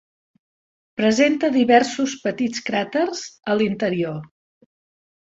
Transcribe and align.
Presenta 1.01 1.51
diversos 1.59 2.17
petits 2.25 2.67
cràters 2.71 3.25
a 3.55 3.61
l'interior. 3.63 4.21